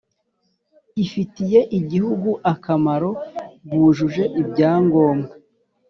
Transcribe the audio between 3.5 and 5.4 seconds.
bujuje ibyangombwa